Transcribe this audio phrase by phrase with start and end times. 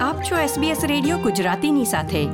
[0.00, 2.26] આપ છો SBS radio ગુજરાતીની સાથે.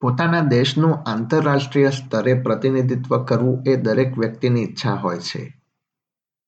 [0.00, 5.62] પોતાના દેશનું આંતરરાષ્ટ્રીય સ્તરે પ્રતિનિધિત્વ કરવું એ દરેક વ્યક્તિની ઈચ્છા હોય છે.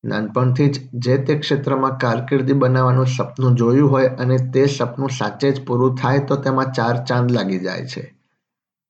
[0.05, 5.67] નાનપણથી જ જે તે ક્ષેત્રમાં કારકિર્દી બનાવવાનું સપનું જોયું હોય અને તે સપનું સાચે જ
[5.67, 8.15] પૂરું થાય તો તેમાં ચાર ચાંદ લાગી જાય છે.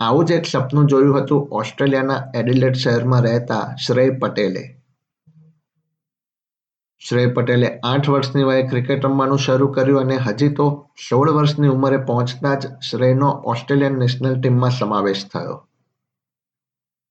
[0.00, 4.79] આવું જ એક સપનું જોયું હતું ઓસ્ટ્રેલિયાના એડિલેડ શહેરમાં રહેતા શ્રેય પટેલે.
[7.08, 11.96] શ્રેય પટેલે આઠ વર્ષની વયે ક્રિકેટ રમવાનું શરૂ કર્યું અને હજી તો સોળ વર્ષની ઉંમરે
[11.96, 15.66] પહોંચતા જ શ્રેયનો ઓસ્ટ્રેલિયન નેશનલ ટીમમાં સમાવેશ થયો.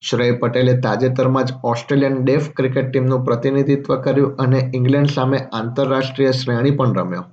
[0.02, 6.71] શ્રેય પટેલે તાજેતરમાં જ ઓસ્ટ્રેલિયન ડેફ ક્રિકેટ ટીમનું પ્રતિનિધિત્વ કર્યું અને ઇંગ્લેન્ડ સામે આંતરરાષ્ટ્રીય શ્રેણી
[6.71, 7.23] પણ રમ્યો.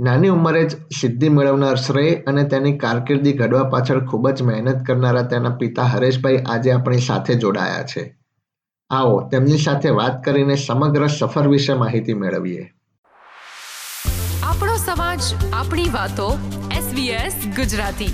[0.00, 5.22] નાની ઉંમરે જ સિદ્ધિ મેળવનાર શ્રેય અને તેની કારકિર્દી ઘડવા પાછળ ખૂબ જ મહેનત કરનારા
[5.22, 8.17] તેના પિતા હરેશભાઈ આજે આપણી સાથે જોડાયા છે.
[8.90, 12.62] આવો તેમની સાથે વાત કરીને સમગ્ર સફર વિશે માહિતી મેળવીએ
[14.50, 15.26] આપણો સમાજ
[15.58, 16.28] આપણી વાતો
[16.78, 18.08] SBS Gujarati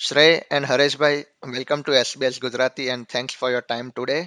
[0.00, 1.12] Shrey and Hareshbhai,
[1.54, 4.20] welcome to SBS Gujarati and thanks for your time today.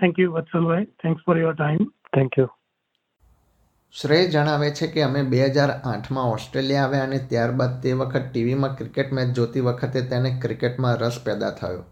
[0.00, 0.82] Thank you, Vatsalbhai.
[1.04, 1.82] Thanks for your time.
[2.12, 2.46] Thank you.
[3.94, 8.80] શ્રેય જણાવે છે કે અમે બે હજાર આઠમાં ઓસ્ટ્રેલિયા આવ્યા અને ત્યારબાદ તે વખત ટીવીમાં
[8.80, 11.84] ક્રિકેટ મેચ જોતી વખતે તેને ક્રિકેટમાં રસ પેદા થયો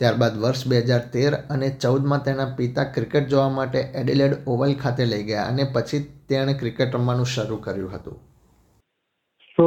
[0.00, 5.04] ત્યારબાદ વર્ષ બે હજાર તેર અને ચૌદમાં તેના પિતા ક્રિકેટ જોવા માટે એડિલેડ ઓવલ ખાતે
[5.12, 8.16] લઈ ગયા અને પછી તેણે ક્રિકેટ રમવાનું શરૂ કર્યું હતું
[9.58, 9.66] So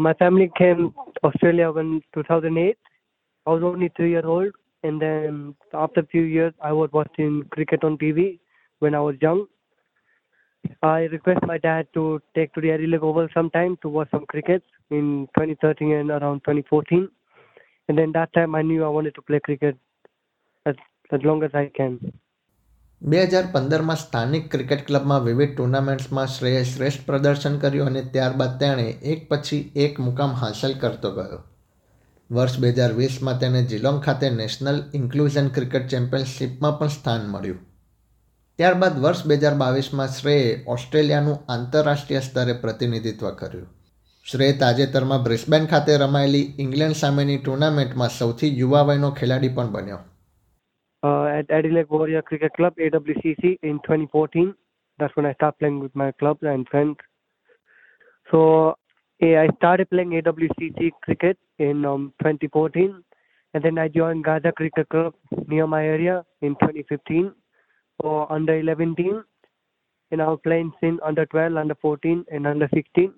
[0.00, 0.80] my family came
[1.22, 2.76] Australia in 2008.
[3.46, 4.52] I was only three years old,
[4.84, 5.54] and then
[5.84, 8.18] after a few years, I was watching cricket on TV
[8.82, 9.40] when I was young.
[10.82, 12.04] I request my dad to
[12.34, 17.08] take to the Adelaide Oval sometime to watch some cricket in 2013 and around 2014.
[17.88, 19.76] And then that time I knew I wanted to play cricket
[20.66, 20.76] as,
[21.10, 21.98] as long as I can.
[23.02, 28.82] બે હજાર પંદરમાં સ્થાનિક cricket ક્લબમાં વિવિધ ટુર્નામેન્ટ્સમાં શ્રેય શ્રેષ્ઠ પ્રદર્શન કર્યું અને ત્યારબાદ તેણે
[28.82, 31.44] એક પછી એક મુકામ હાંસલ કરતો ગયો.
[32.30, 37.62] વર્ષ બે હજાર વીસમાં તેને જિલોંગ ખાતે નેશનલ ઇન્ક્લુઝન ક્રિકેટ ચેમ્પિયનશિપમાં પણ સ્થાન મળ્યું.
[38.58, 43.83] ત્યારબાદ વર્ષ બે હજાર બાવીસમાં શ્રેયે ઓસ્ટ્રેલિયાનું આંતરરાષ્ટ્રીય સ્તરે પ્રતિનિધિત્વ કર્યું.
[44.26, 49.98] શ્રેય તાજેતરમાં બ્રિસ્બેન ખાતે રમાયેલી ઇંગ્લેન્ડ સામેની ટુર્નામેન્ટમાં સૌથી યુવા વયનો ખેલાડી પણ બન્યો
[51.02, 54.46] Uh, at Adelaide Warrior Cricket Club, AWCC, in 2014.
[54.98, 56.96] That's when I started playing with my club and friends.
[58.30, 58.40] So
[59.20, 63.04] yeah, I started playing AWCC cricket in um, 2014,
[63.54, 65.12] and then I joined Gaza Cricket Club
[65.46, 67.28] near my area in 2015
[68.00, 69.22] for under 11 team.
[70.12, 73.12] And I was playing since under 12, under 14, and under 16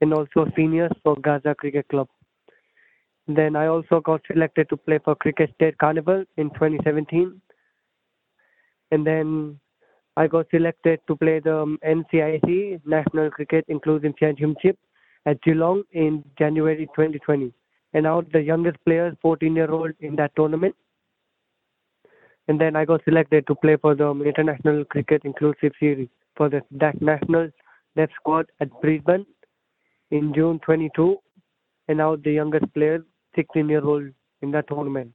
[0.00, 2.08] and also seniors for Gaza Cricket Club.
[3.26, 7.40] Then I also got selected to play for Cricket State Carnival in 2017.
[8.90, 9.60] And then
[10.16, 14.78] I got selected to play the um, NCIC National Cricket Inclusive Championship
[15.26, 17.52] at Geelong in January 2020.
[17.92, 20.74] And I was the youngest player, 14 year old, in that tournament.
[22.48, 26.48] And then I got selected to play for the um, International Cricket Inclusive Series for
[26.48, 27.50] the that national
[27.94, 29.26] left squad at Brisbane
[30.12, 31.16] in June 22,
[31.88, 33.04] and now the youngest player,
[33.34, 34.06] 16 year old
[34.42, 35.12] in that tournament.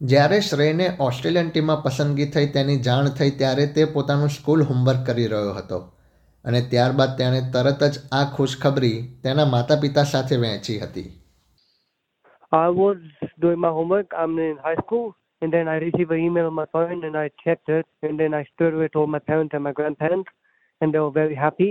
[0.00, 5.26] જ્યારે શ્રેયને Australian ટીમમાં પસંદગી થઈ તેની જાણ થઈ ત્યારે તે પોતાનું સ્કૂલ હોમવર્ક કરી
[5.32, 5.78] રહ્યો હતો
[6.44, 11.10] અને ત્યારબાદ તેણે તરત જ આ ખુશખબરી તેના માતા પિતા સાથે વહેંચી હતી
[12.52, 12.98] I was
[13.38, 14.08] doing my homework.
[14.22, 15.06] I'm in high school,
[15.42, 18.34] and then I received an email on my phone, and I checked it, and then
[18.34, 20.30] I straight away told my parents and my grandparents,
[20.80, 21.70] and they were very happy.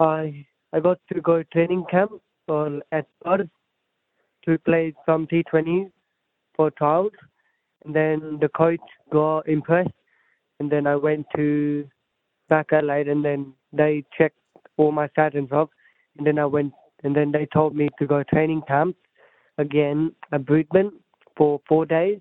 [0.00, 2.12] I I got to go training camp
[2.48, 3.48] uh, at Perth
[4.44, 5.90] to play some T20s
[6.56, 7.12] for trials.
[7.84, 8.80] And then the coach
[9.12, 9.90] got impressed.
[10.58, 11.88] And then I went to
[12.48, 14.36] back Adelaide and then they checked
[14.76, 15.70] all my and stuff.
[16.18, 16.72] And then I went,
[17.04, 18.96] and then they told me to go training camp
[19.58, 20.92] again at Brisbane
[21.36, 22.20] for four days.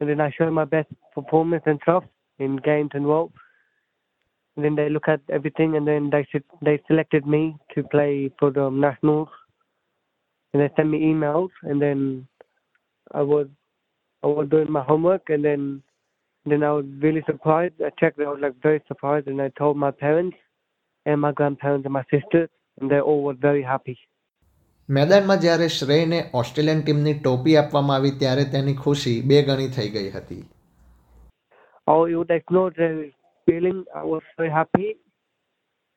[0.00, 2.04] And then I showed my best performance and stuff
[2.38, 3.32] in games and well
[4.59, 8.31] And then they look at everything, and then they should, they selected me to play
[8.39, 9.27] for the nationals.
[10.53, 12.27] And they sent me emails, and then
[13.13, 13.47] I was
[14.23, 15.83] I was doing my homework, and then
[16.45, 17.75] then I was really surprised.
[17.81, 20.37] I checked, I was like very surprised, and I told my parents
[21.05, 22.49] and my grandparents and my sisters,
[22.79, 23.97] and they all were very happy.
[24.89, 30.09] મેદાનમાં જ્યારે શ્રેયને Australian ટીમની ટોપી આપવામાં આવી ત્યારે તેની ખુશી બે ગણી થઈ ગઈ
[30.17, 30.43] હતી
[31.93, 32.89] Oh, you would know the
[33.45, 33.85] feeling.
[33.95, 34.97] I was very happy,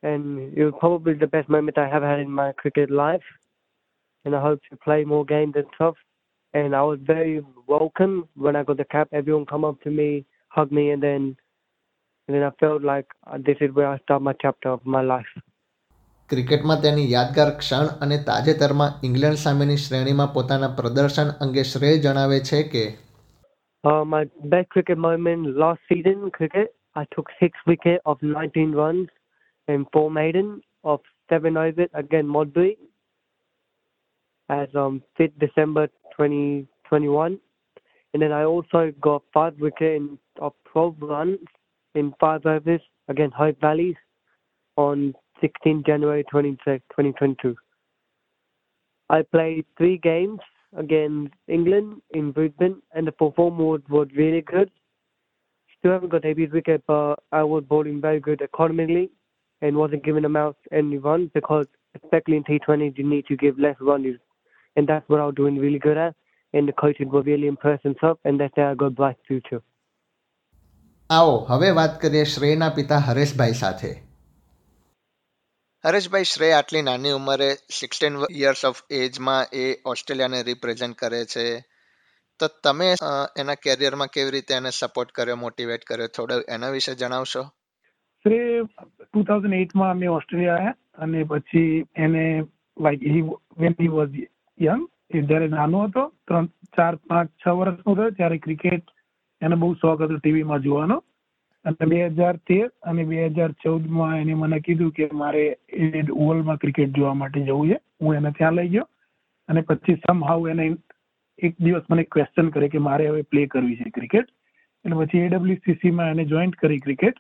[0.03, 3.23] and it was probably the best moment I have had in my cricket life.
[4.25, 5.97] And I hope to play more games and stuff.
[6.55, 9.09] And I was very welcome when I got the cap.
[9.13, 11.37] Everyone come up to me, hug me, and then
[12.29, 15.03] and then I felt like uh, this is where I start my chapter of my
[15.03, 15.33] life.
[16.31, 22.63] ક્રિકેટમાં તેની યાદગાર ક્ષણ અને તાજેતરમાં England સામેની શ્રેણીમાં પોતાના પ્રદર્શન અંગે શ્રેય જણાવે છે
[22.73, 22.87] કે
[23.85, 24.21] Uh, my
[24.53, 29.10] best cricket moment last season cricket, I took six wicket of 19 runs
[29.68, 31.00] and four maiden of
[31.30, 32.78] seven overs against Modbury
[34.50, 35.88] as um 5th December
[36.18, 37.40] 2021.
[38.14, 41.40] And then I also got five wicket in, of 12 runs
[41.96, 43.96] in five overs against Hope Valleys
[44.78, 47.56] on 16 January 20, 2022.
[49.10, 50.40] I played three games
[50.76, 54.72] against England in Brisbane, and the performance was really good.
[55.84, 59.12] Still haven't got a big wicket, but I was bowling very good economically
[59.62, 61.66] and wasn't giving them out any runs because,
[61.96, 64.16] especially in T20, you need to give less runs.
[64.78, 66.16] And that's what I was doing really good at.
[66.54, 69.62] And the coaches were really impressed and stuff, and that's why I got bright future.
[71.10, 73.92] આવો હવે વાત કરીએ શ્રેયના પિતા હરેશભાઈ સાથે
[75.84, 81.46] હરેશભાઈ શ્રેય આટલી નાની ઉંમરે સિક્સટીન યર્સ ઓફ એજમાં એ ઓસ્ટ્રેલિયાને રિપ્રેઝેન્ટ કરે છે
[82.40, 82.88] તો તમે
[83.40, 86.08] એના કેરિયરમાં કેવી રીતે એને સપોર્ટ કર્યો મોટિવેટ કર્યો?
[86.08, 87.44] થોડો એના વિશે જણાવશો?
[88.26, 88.64] શ્રી
[89.04, 92.24] ટુ થાઉઝન્ડ એઇટમાં અમે ઓસ્ટ્રેલિયા આવ્યા અને પછી એને
[92.78, 93.24] like he
[93.58, 94.20] when he was
[94.60, 94.84] young
[95.16, 96.46] એ જ્યારે નાનો હતો, ત્રણ,
[96.78, 98.84] ચાર, પાંચ, છ વર્ષનો થયો, ત્યારે ક્રિકેટ
[99.42, 101.04] એને બહુ શોખ હતો ટીવીમાં જોવાનો.
[101.66, 106.58] અને બે હજાર તેર અને બે હજાર ચૌદમાં એને મને કીધું કે મારે એ ઓવલમાં
[106.58, 107.78] ક્રિકેટ જોવા માટે જવું છે.
[108.02, 108.88] હું એને ત્યાં લઈ ગયો
[109.50, 110.66] અને પછી સમ હાઉ એને
[111.40, 114.28] એક દિવસ મને ક્વેશ્ચન કરે કે મારે હવે પ્લે કરવી છે ક્રિકેટ
[114.86, 117.18] એટલે પછી એડબ્લ્યુસીસીમાં એને જોઈન્ટ કરી ક્રિકેટ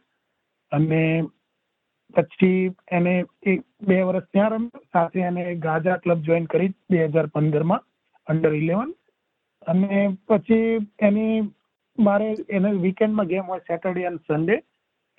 [0.72, 1.02] અને
[2.14, 2.60] પછી
[2.92, 3.14] એને
[3.44, 4.84] એક બે વર્ષ ત્યાં રમ્યો.
[4.94, 7.86] સાથે એને ગાજા ક્લબ જોઈન કરી બે હજાર પંદરમાં
[8.28, 8.92] અંડર ઇલેવન
[9.68, 10.68] અને પછી
[11.00, 11.40] એની
[11.98, 14.56] મારે એને વીકેન્ડમાં ગેમ હોય સેટરડે અને સન્ડે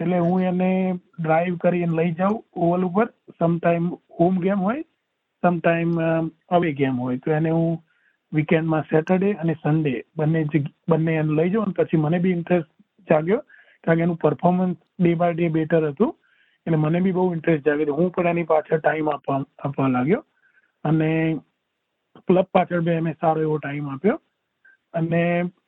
[0.00, 0.70] એટલે હું એને
[1.18, 3.08] ડ્રાઈવ કરીને લઈ જાઉં ઓવલ ઉપર.
[3.38, 4.82] સમટાઈમ હોમ ગેમ હોય
[5.42, 5.92] સમટાઈમ
[6.50, 7.18] અવે ગેમ હોય.
[7.18, 7.78] તો એને હું
[8.34, 10.44] વીકેન્ડમાં સેટરડે અને સન્ડે બંને
[10.88, 12.70] બંને એને લઈ જાઉં પછી મને બી ઇન્ટરેસ્ટ
[13.08, 13.40] જાગ્યો
[13.84, 16.14] કારણ કે એનું performance day by day better હતું
[16.66, 20.22] એટલે મને બી બહુ ઇન્ટરેસ્ટ જાગ્યો હું પણ એની પાછળ ટાઈમ આપવા આપવા લાગ્યો
[20.84, 21.10] અને
[22.28, 24.18] ક્લબ પાછળ બી અમે સારો એવો ટાઈમ આપ્યો
[24.94, 25.22] અને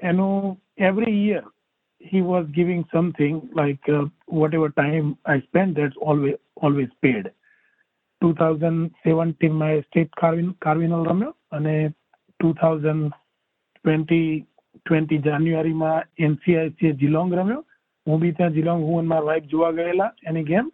[0.04, 1.44] એનું every year
[2.00, 7.30] he was giving something like uh, whatever time I spent, that's always always paid.
[8.22, 11.74] 2017 માં સ્ટેટ કાર્વિન કાર્વિનલ રમ્યો અને
[12.40, 14.46] 2020
[14.90, 17.64] 20 જાન્યુઆરીમાં એનસીઆઈસીએ જિલોંગ રમ્યો.
[18.06, 20.70] હું બી ત્યાં જિલોંગ હું અને મારા વાઈફ જોવા ગયેલા એની ગેમ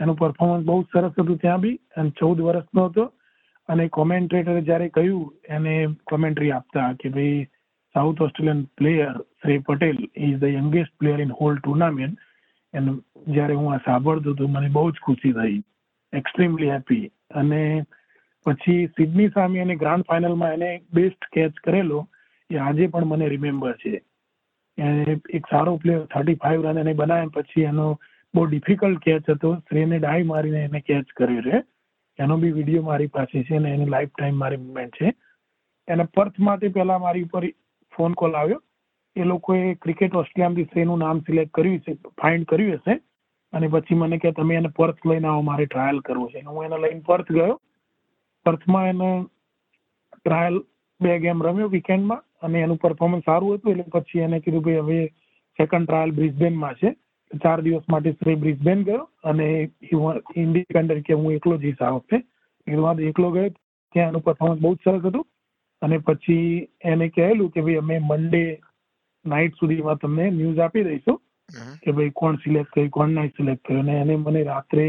[0.00, 3.12] એનું પરફોર્મન્સ બહુ સરસ હતું ત્યાં બી અને ચૌદ વર્ષનો હતો.
[3.68, 7.48] અને કોમેન્ટ્રેટરે જ્યારે કહ્યું, એને કોમેન્ટ્રી આપતા કે ભાઈ
[7.94, 12.18] south Australian player Shri Patel is the youngest player in whole tournament
[12.74, 15.62] and જ્યારે હું આ સાંભળતો તો મને બહુ જ ખુશી થઈ.
[16.12, 17.84] એક્સ્ટ્રીમલી હેપી અને
[18.46, 22.08] પછી સિડની સામે એને ગ્રાન્ડ ફાઇનલમાં એને બેસ્ટ કેચ કરેલો,
[22.50, 24.02] એ આજે પણ મને રિમેમ્બર છે.
[24.78, 28.00] એને એક સારો પ્લેયર થર્ટી ફાઇવ રન એને બનાવ્યા પછી એનો
[28.34, 29.54] બહુ ડિફિકલ્ટ કેચ હતો.
[29.54, 31.62] શ્રેયને ડાઈ મારીને એને કેચ કર્યો છે.
[32.18, 35.14] એનો બી વીડિયો મારી પાસે છે અને એની લાઈફ ટાઈમ મારી મુમેન્ટ છે.
[35.88, 37.46] એને પર્થમાંથી પહેલાં મારી ઉપર
[37.96, 38.62] ફોન કોલ આવ્યો.
[39.16, 43.00] એ લોકોએ ક્રિકેટ ઓસ્ટ્રેલિયામાંથી શ્રેયનું નામ સિલેક્ટ કર્યું છે ફાઇન્ડ કર્યું હશે.
[43.52, 46.40] અને પછી મને કે તમે એને પર્થ લઈને આવો, મારે ટ્રાયલ કરવો છે.
[46.40, 47.60] હું એને લઈને પર્થ ગયો.
[48.46, 49.10] પર્થમાં એને
[50.16, 50.56] ટ્રાયલ
[51.00, 55.00] બે ગેમ રમ્યો વીકેન્ડમાં અને એનું પરફોર્મન્સ સારું હતું એટલે પછી એને કીધું ભાઈ હવે
[55.58, 56.90] સેકન્ડ ટ્રાયલ બ્રિસ્બેનમાં છે.
[57.42, 59.46] ચાર દિવસ માટે શ્રી બ્રિસ્બેન ગયો અને
[60.42, 62.18] ઇન્ડિપેન્ડન્ટ કે હું એકલો જઈશ આ વખતે.
[62.66, 63.50] બાદ એકલો ગયો.
[63.94, 65.26] ત્યાં એનું પરફોર્મન્સ બહુ જ સરસ હતું.
[65.82, 68.42] અને પછી એને કહેલું કે ભાઈ અમે મંડે
[69.24, 71.18] નાઇટ સુધીમાં તમને ન્યૂઝ આપી દઈશું
[71.82, 73.80] કે ભાઈ કોણ સિલેક્ટ થયું કોણ નહીં સિલેક્ટ થયું.
[73.80, 74.86] અને એને મને રાત્રે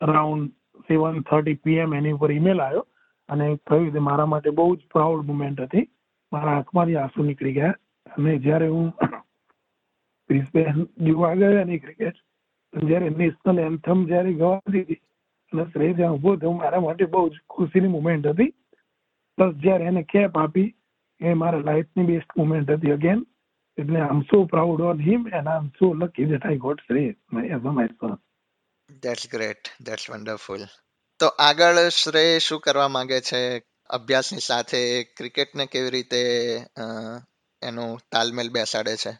[0.00, 0.52] અરાઉન્ડ
[0.88, 2.84] સેવન થર્ટી પીએમ એની ઉપર ઈમેલ આવ્યો
[3.28, 5.86] અને કહ્યું કે મારા માટે બહુ જ પ્રાઉડ મુમેન્ટ હતી.
[6.32, 7.74] મારા આંખમાંથી આંસુ નીકળી ગયા.
[8.06, 8.86] અને જ્યારે હું
[10.30, 12.16] બ્રિસ્બેન જોવા ગયો એની ક્રિકેટ
[12.72, 15.00] જ્યારે નેશનલ એન્થમ જ્યારે ગવાતી હતી
[15.52, 18.52] અને શ્રેય જ્યાં ઊભો થયો, મારા માટે બહુ જ ખુશીની મુમેન્ટ હતી.
[19.38, 20.68] પ્લસ જ્યારે એને કેપ આપી,
[21.20, 23.20] એ મારા લાઈફની બેસ્ટ મુમેન્ટ હતી અગેન
[23.78, 26.80] એટલે I am so proud on him and I am so lucky that I got
[26.86, 27.14] Shrey.
[27.44, 28.16] As a my son
[29.02, 30.62] that's great that's wonderful
[31.20, 33.40] તો આગળ શ્રેય શું કરવા માંગે છે?
[33.90, 34.80] અભ્યાસની સાથે
[35.16, 36.20] ક્રિકેટને કેવી રીતે
[37.62, 39.12] એનું તાલમેલ બેસાડે છે?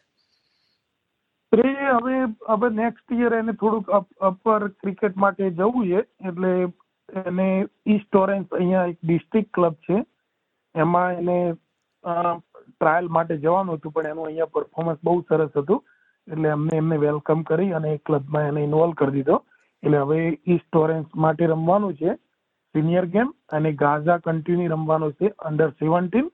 [1.52, 2.14] શ્રેય, હવે
[2.48, 3.90] હવે નેક્સ્ટ યર એને થોડુંક
[4.20, 6.52] અપર ક્રિકેટ માટે જવું છે, એટલે
[7.26, 7.48] એને
[7.86, 9.98] ઈસ્ટ ઓરેન્જ અહીંયા એક ડિસ્ટ્રિક્ટ ક્લબ છે.
[10.74, 11.38] એમાં એને
[12.70, 15.84] ટ્રાયલ માટે જવાનું હતું, પણ એનું અહીંયા પરફોર્મન્સ બહુ સરસ હતું.
[16.32, 19.36] એટલે અમને એમને વેલકમ કરી અને ક્લબમાં એને ઇન્વોલ્વ કરી દીધો.
[19.86, 22.14] એટલે હવે ઈસ્ટ ઓરેન્જ માટે રમવાનું છે.
[22.74, 26.30] સિનિયર ગેમ અને ગાઝા કન્ટિન્યુ રમવાનું છે અંડર સેવન્ટીન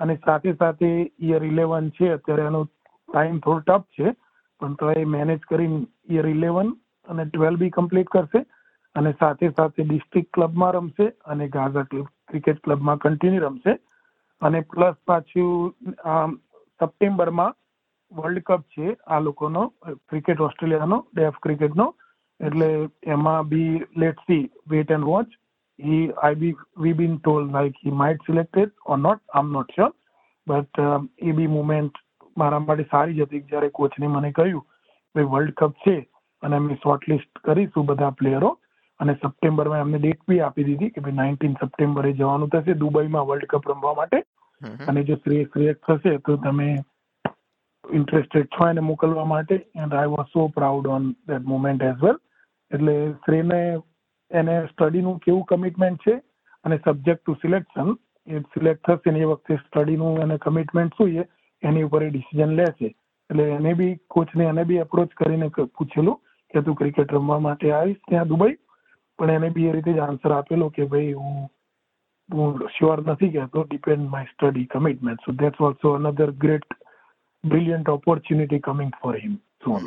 [0.00, 0.90] અને સાથે સાથે
[1.22, 2.08] યર ઇલેવન છે.
[2.08, 4.14] અત્યારે એનો ટાઈમ થોડો ટફ છે.
[4.60, 5.80] પણ તો એ મેનેજ કરીને
[6.10, 6.70] યર ઇલેવન
[7.08, 8.40] અને ટ્વેલ્વ બી કમ્પ્લીટ કરશે.
[8.96, 13.74] અને સાથે સાથે ડિસ્ટ્રિક્ટ ક્લબમાં રમશે અને ગાઝા ક્લબ ક્રિકેટ ક્લબમાં કન્ટિન્યુ રમશે.
[14.42, 15.74] અને પ્લસ પાછું
[16.80, 17.52] સપ્ટેમ્બરમાં
[18.12, 19.62] વર્લ્ડ કપ છે આ લોકોનો
[20.08, 21.86] ક્રિકેટ ઓસ્ટ્રેલિયાનો ડેફ ક્રિકેટનો
[22.40, 22.68] એટલે
[23.06, 25.40] એમાં be let see wait and watch
[25.78, 29.20] he I be we been told like he might selected or not.
[29.34, 29.92] I'm not sure.
[30.46, 32.02] But um, એ બી મુમેન્ટ
[32.36, 34.62] મારા માટે સારી જ હતી જ્યારે કોચને મને કહ્યું
[35.14, 35.96] કે વર્લ્ડ કપ છે
[36.42, 38.50] અને અમે શોર્ટલિસ્ટ કરીશું બધા પ્લેયરો.
[39.00, 43.50] અને સપ્ટેમ્બરમાં એમને ડેટ બી આપી દીધી કે ભાઈ નાઇન્ટીન સપ્ટેમ્બરે જવાનું થશે દુબઈમાં વર્લ્ડ
[43.52, 44.20] કપ રમવા માટે.
[44.88, 46.68] અને જો શ્રેય સિલેક્ટ થશે તો તમે
[47.92, 52.18] ઇન્ટરેસ્ટેડ છો એને મોકલવા માટે and I was so proud on that moment as well
[52.70, 53.60] એટલે શ્રેયને
[54.30, 56.14] એને સ્ટડીનું કેવું કમિટમેન્ટ છે
[56.64, 57.94] અને સબ્જેક્ટ ટુ સિલેક્શન
[58.28, 61.24] એ સિલેક્ટ થશે એ વખતે સ્ટડીનું એને કમિટમેન્ટ શું છે,
[61.62, 62.94] એની ઉપર એ ડિસિઝન લેશે.
[63.30, 66.20] એટલે એને બી કોચને એને બી એપ્રોચ કરીને પૂછેલું
[66.54, 68.56] કે તું ક્રિકેટ રમવા માટે આવીશ ત્યાં દુબઈ?
[69.18, 71.48] પણ એને બી એ રીતે જ આન્સર આપેલો કે ભાઈ, હું
[72.30, 76.64] હું શ્યોર નથી કહેતો depend my study commitment so that's also another great
[77.44, 79.86] brilliant opportunity coming for him son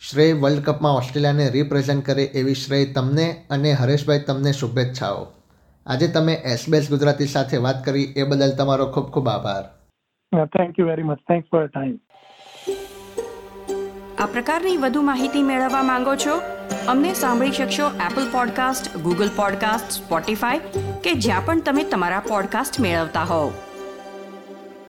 [0.00, 5.26] Shrey world કપમાં ઓસ્ટ્રેલિયાને રિપ્રેઝેન્ટ કરે એવી શ્રેય તમને અને હરેશભાઈ તમને શુભેચ્છાઓ.
[5.86, 9.64] આજે તમે એસબીએસ ગુજરાતી સાથે વાત કરી એ બદલ તમારો ખૂબ ખૂબ આભાર.
[10.46, 11.96] Thank you very much thanks for time
[14.18, 16.40] આ પ્રકારની વધુ માહિતી મેળવવા માંગો છો
[16.88, 20.58] અમને સાંભળી શકશો Apple podcast Google podcast Spotify
[21.04, 23.52] કે જ્યાં પણ તમે તમારા પોડકાસ્ટ મેળવતા હોવ.